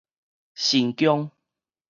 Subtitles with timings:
[0.55, 1.29] 神宮